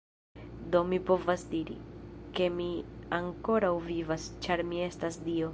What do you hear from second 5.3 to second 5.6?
dio.